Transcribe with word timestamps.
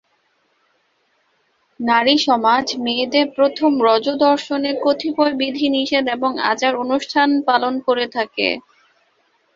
নারীসমাজ 1.79 2.65
মেয়েদের 2.83 3.25
প্রথম 3.37 3.71
রজোদর্শনে 3.87 4.71
কতিপয় 4.83 5.33
বিধিনিষেধ 5.39 6.05
এবং 6.15 6.31
আচারানুষ্ঠান 6.51 7.29
পালন 7.47 7.73
করে 7.87 8.05
থাকে। 8.15 8.47